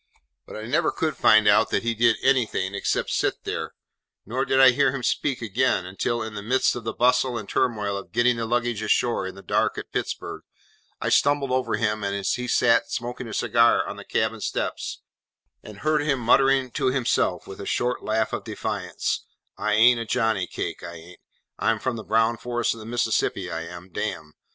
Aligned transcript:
But 0.47 0.55
I 0.55 0.65
never 0.65 0.91
could 0.91 1.15
find 1.15 1.47
out 1.47 1.69
that 1.69 1.83
he 1.83 1.93
did 1.93 2.15
anything 2.23 2.73
except 2.73 3.11
sit 3.11 3.43
there; 3.43 3.75
nor 4.25 4.45
did 4.45 4.59
I 4.59 4.71
hear 4.71 4.91
him 4.91 5.03
speak 5.03 5.43
again 5.43 5.85
until, 5.85 6.23
in 6.23 6.33
the 6.33 6.41
midst 6.41 6.75
of 6.75 6.83
the 6.83 6.93
bustle 6.95 7.37
and 7.37 7.47
turmoil 7.47 7.95
of 7.95 8.11
getting 8.11 8.37
the 8.37 8.47
luggage 8.47 8.81
ashore 8.81 9.27
in 9.27 9.35
the 9.35 9.43
dark 9.43 9.77
at 9.77 9.91
Pittsburg, 9.91 10.41
I 10.99 11.09
stumbled 11.09 11.51
over 11.51 11.75
him 11.75 12.03
as 12.03 12.31
he 12.33 12.47
sat 12.47 12.89
smoking 12.91 13.27
a 13.27 13.31
cigar 13.35 13.87
on 13.87 13.97
the 13.97 14.03
cabin 14.03 14.41
steps, 14.41 15.01
and 15.61 15.81
heard 15.81 16.01
him 16.01 16.17
muttering 16.19 16.71
to 16.71 16.87
himself, 16.87 17.45
with 17.45 17.61
a 17.61 17.67
short 17.67 18.01
laugh 18.03 18.33
of 18.33 18.43
defiance, 18.43 19.25
'I 19.59 19.73
an't 19.73 19.99
a 19.99 20.05
Johnny 20.05 20.47
Cake,—I 20.47 20.95
an't. 20.95 21.19
I'm 21.59 21.77
from 21.79 21.95
the 21.95 22.03
brown 22.03 22.37
forests 22.37 22.73
of 22.73 22.79
the 22.79 22.87
Mississippi, 22.87 23.51
I 23.51 23.65
am, 23.67 23.91
damme! 23.91 24.33